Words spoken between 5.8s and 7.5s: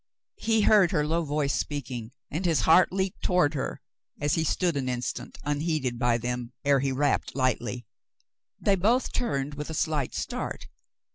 by them, ere he rapped